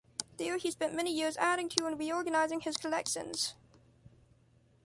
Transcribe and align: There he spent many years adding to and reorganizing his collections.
There 0.37 0.57
he 0.57 0.71
spent 0.71 0.95
many 0.95 1.13
years 1.13 1.37
adding 1.37 1.69
to 1.69 1.85
and 1.85 1.99
reorganizing 1.99 2.61
his 2.61 2.75
collections. 2.75 3.53